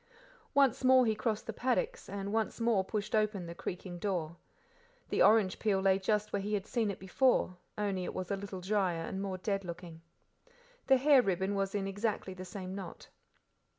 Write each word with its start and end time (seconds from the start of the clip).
Once 0.55 0.83
more 0.83 1.05
he 1.05 1.13
crossed 1.13 1.45
the 1.45 1.53
paddocks, 1.53 2.09
and 2.09 2.33
once 2.33 2.59
more 2.59 2.83
pushed 2.83 3.13
open 3.13 3.45
the 3.45 3.53
creaking 3.53 3.99
door. 3.99 4.35
The 5.09 5.21
orange 5.21 5.59
peel 5.59 5.79
lay 5.79 5.99
just 5.99 6.33
where 6.33 6.41
he 6.41 6.55
had 6.55 6.65
seen 6.65 6.89
it 6.89 6.97
before, 6.97 7.55
only 7.77 8.03
it 8.03 8.13
was 8.15 8.31
a 8.31 8.35
little 8.35 8.61
drier 8.61 9.03
and 9.03 9.21
more 9.21 9.37
dead 9.37 9.63
looking. 9.63 10.01
The 10.87 10.97
hair 10.97 11.21
ribbon 11.21 11.53
was 11.53 11.75
in 11.75 11.85
exactly 11.85 12.33
the 12.33 12.45
same 12.45 12.73
knot. 12.73 13.09